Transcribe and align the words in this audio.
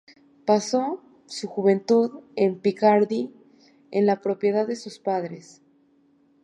Pasó 0.47 0.99
su 1.27 1.47
juventud 1.47 2.23
en 2.35 2.59
Picardie 2.59 3.29
en 3.91 4.07
la 4.07 4.19
propiedad 4.19 4.65
de 4.65 4.75
sus 4.75 4.97
padres. 4.97 5.61